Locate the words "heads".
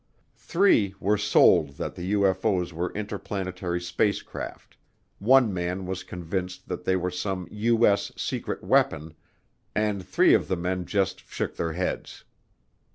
11.73-12.23